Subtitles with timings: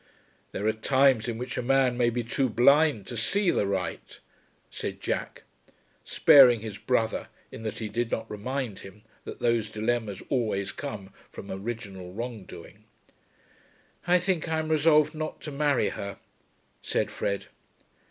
[0.51, 4.19] "There are times in which a man may be too blind to see the right,"
[4.71, 5.43] said Jack,
[6.03, 11.13] sparing his brother in that he did not remind him that those dilemmas always come
[11.31, 12.85] from original wrong doing.
[14.07, 16.17] "I think I am resolved not to marry her,"
[16.81, 17.45] said Fred.